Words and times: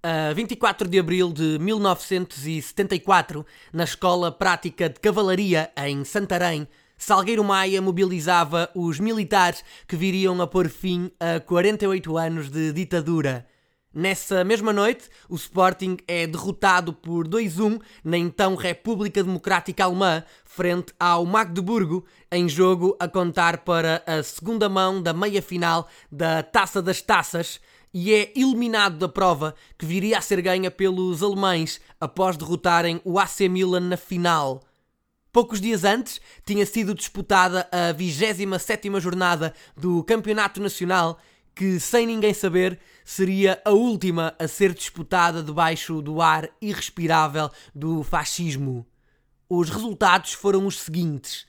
A 0.00 0.32
24 0.32 0.86
de 0.88 0.96
abril 0.96 1.32
de 1.32 1.58
1974, 1.58 3.44
na 3.72 3.82
Escola 3.82 4.30
Prática 4.30 4.88
de 4.88 5.00
Cavalaria 5.00 5.72
em 5.76 6.04
Santarém, 6.04 6.68
Salgueiro 6.96 7.42
Maia 7.42 7.82
mobilizava 7.82 8.70
os 8.76 9.00
militares 9.00 9.64
que 9.88 9.96
viriam 9.96 10.40
a 10.40 10.46
pôr 10.46 10.68
fim 10.68 11.10
a 11.18 11.40
48 11.40 12.16
anos 12.16 12.48
de 12.48 12.72
ditadura. 12.72 13.44
Nessa 13.92 14.44
mesma 14.44 14.72
noite, 14.72 15.08
o 15.28 15.34
Sporting 15.34 15.96
é 16.06 16.28
derrotado 16.28 16.92
por 16.92 17.26
2-1 17.26 17.80
na 18.04 18.16
então 18.16 18.54
República 18.54 19.24
Democrática 19.24 19.82
Alemã, 19.82 20.22
frente 20.44 20.92
ao 21.00 21.26
Magdeburgo, 21.26 22.04
em 22.30 22.48
jogo 22.48 22.96
a 23.00 23.08
contar 23.08 23.64
para 23.64 24.00
a 24.06 24.22
segunda 24.22 24.68
mão 24.68 25.02
da 25.02 25.12
meia-final 25.12 25.88
da 26.12 26.44
Taça 26.44 26.80
das 26.80 27.02
Taças, 27.02 27.60
e 27.92 28.12
é 28.12 28.32
eliminado 28.36 28.98
da 28.98 29.08
prova 29.08 29.54
que 29.76 29.86
viria 29.86 30.18
a 30.18 30.20
ser 30.20 30.40
ganha 30.40 30.70
pelos 30.70 31.22
alemães 31.22 31.80
após 32.00 32.36
derrotarem 32.36 33.00
o 33.04 33.18
AC 33.18 33.40
Milan 33.48 33.80
na 33.80 33.96
final. 33.96 34.62
Poucos 35.32 35.60
dias 35.60 35.84
antes, 35.84 36.20
tinha 36.44 36.64
sido 36.64 36.94
disputada 36.94 37.68
a 37.70 37.94
27ª 37.94 39.00
jornada 39.00 39.54
do 39.76 40.02
Campeonato 40.04 40.60
Nacional 40.60 41.18
que, 41.54 41.78
sem 41.80 42.06
ninguém 42.06 42.32
saber, 42.32 42.78
seria 43.04 43.60
a 43.64 43.70
última 43.70 44.34
a 44.38 44.46
ser 44.46 44.72
disputada 44.72 45.42
debaixo 45.42 46.00
do 46.00 46.22
ar 46.22 46.48
irrespirável 46.62 47.50
do 47.74 48.02
fascismo. 48.02 48.86
Os 49.48 49.68
resultados 49.68 50.32
foram 50.32 50.66
os 50.66 50.78
seguintes: 50.78 51.46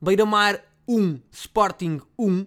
Beira-Mar 0.00 0.60
1, 0.88 1.20
Sporting 1.30 2.00
1, 2.18 2.46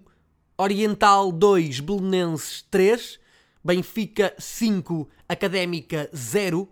Oriental 0.57 1.31
2, 1.31 1.79
Belenenses 1.79 2.65
3, 2.69 3.19
Benfica 3.63 4.33
5, 4.37 5.09
Académica 5.27 6.09
0, 6.15 6.69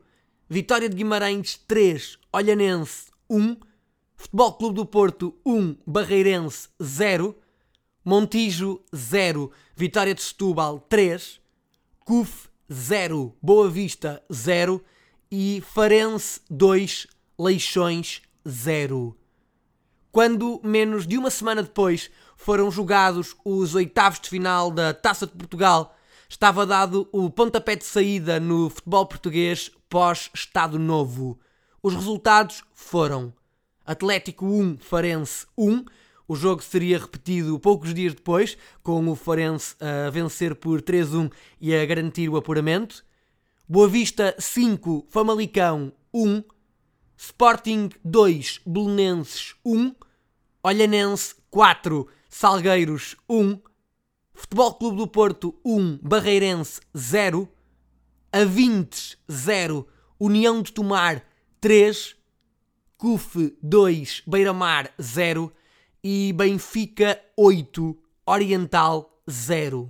Vitória 0.50 0.88
de 0.88 0.96
Guimarães 0.96 1.58
3, 1.68 2.18
Olhanense 2.32 3.08
1, 3.30 3.58
Futebol 4.16 4.54
Clube 4.54 4.76
do 4.76 4.86
Porto 4.86 5.36
1, 5.46 5.78
Barreirense 5.86 6.70
0, 6.82 7.36
Montijo 8.04 8.82
0, 8.96 9.52
Vitória 9.76 10.14
de 10.14 10.22
Setúbal 10.22 10.80
3, 10.80 11.40
CUF 12.00 12.48
0, 12.72 13.36
Boa 13.42 13.70
Vista 13.70 14.24
0 14.32 14.84
e 15.32 15.64
Farense 15.74 16.42
2, 16.50 17.08
Leixões 17.38 18.22
0. 18.48 19.18
Quando, 20.12 20.62
menos 20.64 21.06
de 21.06 21.18
uma 21.18 21.30
semana 21.30 21.62
depois, 21.62 22.10
foram 22.38 22.72
jogados 22.72 23.36
os 23.44 23.76
oitavos 23.76 24.20
de 24.20 24.30
final 24.30 24.72
da 24.72 24.94
Taça 24.94 25.28
de 25.28 25.34
Portugal, 25.34 25.96
estava 26.36 26.66
dado 26.66 27.08
o 27.14 27.30
pontapé 27.30 27.78
de 27.78 27.86
saída 27.86 28.42
no 28.42 28.70
futebol 28.70 29.06
português 29.06 29.72
pós-Estado 29.88 30.78
Novo. 30.78 31.40
Os 31.82 31.96
resultados 31.96 32.62
foram 32.74 33.34
Atlético 33.86 34.46
1, 34.46 34.80
Farense 34.80 35.48
1, 35.58 35.86
o 36.28 36.36
jogo 36.36 36.62
seria 36.62 37.00
repetido 37.00 37.58
poucos 37.58 37.94
dias 37.94 38.14
depois, 38.14 38.58
com 38.84 39.08
o 39.08 39.16
Forense 39.16 39.78
a 39.80 40.10
vencer 40.10 40.56
por 40.56 40.82
3-1 40.82 41.32
e 41.62 41.74
a 41.74 41.86
garantir 41.86 42.28
o 42.28 42.36
apuramento. 42.36 43.06
Boa 43.68 43.88
Vista 43.88 44.36
5, 44.38 45.06
Famalicão 45.08 45.94
1, 46.14 46.44
Sporting 47.16 47.92
2, 48.04 48.60
Belenenses 48.66 49.56
1, 49.64 49.96
Olhanense 50.62 51.34
4, 51.50 52.06
Salgueiros 52.28 53.16
1, 53.30 53.58
Futebol 54.38 54.74
Clube 54.74 54.98
do 54.98 55.08
Porto 55.08 55.56
1, 55.64 56.00
Barreirense 56.04 56.82
0, 56.96 57.48
Avintes 58.34 59.18
0, 59.32 59.88
União 60.20 60.62
de 60.62 60.74
Tomar 60.74 61.24
3, 61.62 62.18
CUF 62.98 63.58
2, 63.64 64.24
Beira-Mar 64.28 64.92
0 65.02 65.50
e 66.04 66.34
Benfica 66.34 67.18
8, 67.38 67.98
Oriental 68.28 69.22
0. 69.28 69.90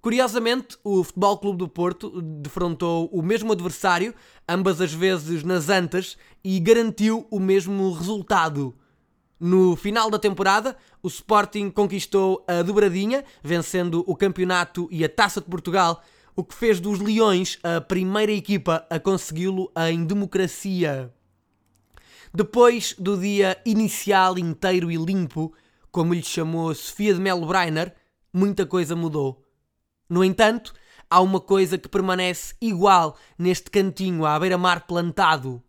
Curiosamente, 0.00 0.78
o 0.84 1.02
Futebol 1.02 1.38
Clube 1.38 1.58
do 1.58 1.68
Porto 1.68 2.22
defrontou 2.22 3.06
o 3.12 3.20
mesmo 3.20 3.52
adversário, 3.52 4.14
ambas 4.48 4.80
as 4.80 4.94
vezes 4.94 5.42
nas 5.42 5.68
Antas, 5.68 6.16
e 6.44 6.60
garantiu 6.60 7.26
o 7.28 7.40
mesmo 7.40 7.92
resultado. 7.92 8.76
No 9.40 9.74
final 9.74 10.10
da 10.10 10.18
temporada, 10.18 10.76
o 11.02 11.08
Sporting 11.08 11.70
conquistou 11.70 12.44
a 12.46 12.60
dobradinha, 12.60 13.24
vencendo 13.42 14.04
o 14.06 14.14
campeonato 14.14 14.86
e 14.90 15.02
a 15.02 15.08
Taça 15.08 15.40
de 15.40 15.46
Portugal, 15.46 16.02
o 16.36 16.44
que 16.44 16.54
fez 16.54 16.78
dos 16.78 17.00
Leões 17.00 17.58
a 17.62 17.80
primeira 17.80 18.32
equipa 18.32 18.86
a 18.90 19.00
consegui-lo 19.00 19.72
em 19.88 20.04
democracia. 20.04 21.10
Depois 22.34 22.94
do 22.98 23.16
dia 23.16 23.58
inicial 23.64 24.38
inteiro 24.38 24.90
e 24.90 24.96
limpo, 24.96 25.54
como 25.90 26.12
lhe 26.12 26.22
chamou 26.22 26.74
Sofia 26.74 27.14
de 27.14 27.20
Melo 27.20 27.46
Breiner, 27.46 27.94
muita 28.30 28.66
coisa 28.66 28.94
mudou. 28.94 29.42
No 30.06 30.22
entanto, 30.22 30.74
há 31.08 31.18
uma 31.18 31.40
coisa 31.40 31.78
que 31.78 31.88
permanece 31.88 32.54
igual 32.60 33.16
neste 33.38 33.70
cantinho 33.70 34.26
à 34.26 34.38
beira-mar 34.38 34.86
plantado: 34.86 35.62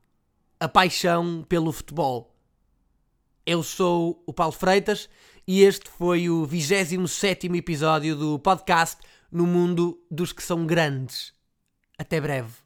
a 0.60 0.68
paixão 0.68 1.46
pelo 1.48 1.72
futebol. 1.72 2.31
Eu 3.46 3.64
sou 3.64 4.24
o 4.28 4.34
Paulo 4.34 4.54
Freitas 4.54 5.10
e 5.48 5.64
este 5.64 5.90
foi 5.90 6.30
o 6.30 6.46
27 6.46 7.48
episódio 7.58 8.16
do 8.16 8.38
podcast 8.38 9.02
No 9.32 9.48
Mundo 9.48 10.00
dos 10.12 10.32
que 10.32 10.44
são 10.44 10.66
grandes. 10.68 11.34
Até 11.98 12.22
breve. 12.22 12.61